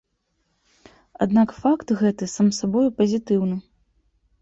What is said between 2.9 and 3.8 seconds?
пазітыўны.